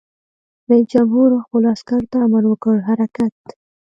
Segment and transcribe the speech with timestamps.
[0.69, 3.35] رئیس جمهور خپلو عسکرو ته امر وکړ؛ حرکت!